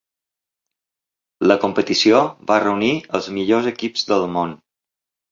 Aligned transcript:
La 1.49 1.57
competició 1.65 2.21
va 2.51 2.57
reunir 2.63 2.89
els 3.19 3.27
millors 3.35 3.69
equips 3.73 4.07
del 4.13 4.25
món. 4.39 4.55